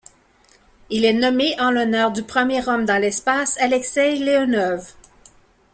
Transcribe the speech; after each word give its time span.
Il 0.89 1.05
est 1.05 1.13
nommé 1.13 1.55
en 1.59 1.69
l'honneur 1.69 2.11
du 2.11 2.23
premier 2.23 2.67
homme 2.67 2.85
dans 2.87 2.99
l'espace, 2.99 3.55
Alexeï 3.59 4.17
Leonov. 4.17 4.93